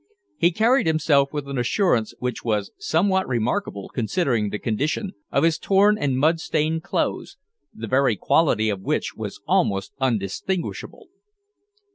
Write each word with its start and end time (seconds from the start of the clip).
He 0.35 0.49
carried 0.49 0.87
himself 0.87 1.31
with 1.31 1.47
an 1.47 1.59
assurance 1.59 2.15
which 2.17 2.43
was 2.43 2.71
somewhat 2.79 3.27
remarkable 3.27 3.87
considering 3.89 4.49
the 4.49 4.57
condition 4.57 5.11
of 5.31 5.43
his 5.43 5.59
torn 5.59 5.95
and 5.95 6.17
mud 6.17 6.39
stained 6.39 6.81
clothes, 6.81 7.37
the 7.71 7.85
very 7.85 8.15
quality 8.15 8.69
of 8.71 8.81
which 8.81 9.13
was 9.15 9.41
almost 9.45 9.93
undistinguishable. 10.01 11.09